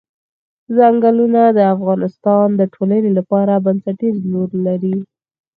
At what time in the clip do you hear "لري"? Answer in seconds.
4.67-4.97